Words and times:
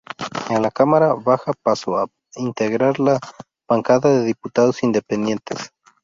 En 0.49 0.63
la 0.63 0.71
Cámara 0.71 1.13
baja 1.13 1.53
pasó 1.61 1.99
a 1.99 2.07
integrar 2.33 2.99
la 2.99 3.19
bancada 3.69 4.09
de 4.09 4.23
diputados 4.25 4.81
independientes. 4.81 5.73